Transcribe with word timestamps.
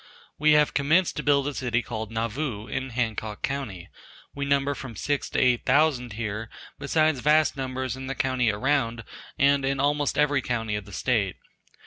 We 0.39 0.53
have 0.53 0.73
commenced 0.73 1.15
to 1.17 1.21
build 1.23 1.47
a 1.47 1.53
city 1.53 1.83
called 1.83 2.11
"Nauvoo" 2.11 2.65
in 2.65 2.89
Hancock 2.89 3.43
co., 3.43 3.67
we 4.33 4.45
number 4.45 4.73
from 4.73 4.95
six 4.95 5.29
to 5.29 5.39
eight 5.39 5.63
thousand 5.63 6.13
here 6.13 6.49
besides 6.79 7.19
vast 7.19 7.55
numbers 7.55 7.95
in 7.95 8.07
the 8.07 8.15
county 8.15 8.49
around 8.49 9.03
and 9.37 9.63
in 9.63 9.79
almost 9.79 10.17
every 10.17 10.41
county 10.41 10.73
of 10.75 10.85
the 10.85 10.91
state. 10.91 11.35